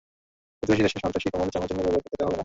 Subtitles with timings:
[0.59, 2.39] প্রতিবেশী দেশে সন্ত্রাসী কর্মকাণ্ড চালানোর জন্য ব্যবহার করতে দেওয়া হবে না।